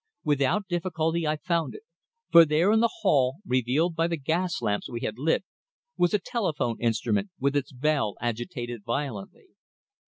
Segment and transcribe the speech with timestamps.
[0.23, 1.83] Without difficulty I found it,
[2.31, 5.43] for there in the hall, revealed by the gas lamp we had lit,
[5.95, 9.49] was a telephone instrument with its bell agitated violently.